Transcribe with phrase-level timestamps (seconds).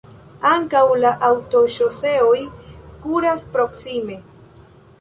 [0.51, 2.39] Ankaŭ la aŭtoŝoseoj
[3.05, 4.21] kuras proksime.